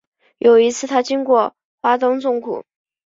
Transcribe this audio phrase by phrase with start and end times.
[0.39, 2.65] 有一次他经过花东纵谷